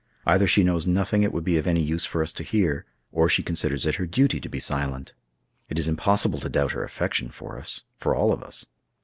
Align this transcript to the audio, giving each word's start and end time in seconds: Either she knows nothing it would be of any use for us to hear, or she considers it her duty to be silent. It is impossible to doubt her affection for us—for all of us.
Either 0.25 0.47
she 0.47 0.63
knows 0.63 0.87
nothing 0.87 1.21
it 1.21 1.31
would 1.31 1.43
be 1.43 1.59
of 1.59 1.67
any 1.67 1.79
use 1.79 2.05
for 2.05 2.23
us 2.23 2.31
to 2.33 2.41
hear, 2.41 2.85
or 3.11 3.29
she 3.29 3.43
considers 3.43 3.85
it 3.85 3.97
her 3.97 4.07
duty 4.07 4.39
to 4.39 4.49
be 4.49 4.59
silent. 4.59 5.13
It 5.69 5.77
is 5.77 5.87
impossible 5.87 6.39
to 6.39 6.49
doubt 6.49 6.71
her 6.71 6.83
affection 6.83 7.29
for 7.29 7.55
us—for 7.59 8.15
all 8.15 8.33
of 8.33 8.41
us. 8.41 8.65